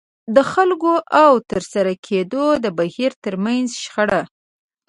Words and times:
د 0.35 0.37
خلکو 0.51 0.93
او 1.23 1.31
د 1.39 1.43
ترسره 1.51 1.93
کېدو 2.07 2.43
د 2.63 2.65
بهير 2.79 3.11
ترمنځ 3.23 3.67
شخړه. 3.83 4.21